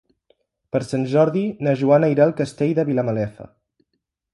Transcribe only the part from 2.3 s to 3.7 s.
Castell de Vilamalefa.